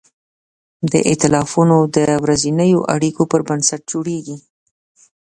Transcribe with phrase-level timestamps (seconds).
[0.91, 4.37] دا ایتلافونه د ورځنیو اړیکو پر بنسټ جوړېږي.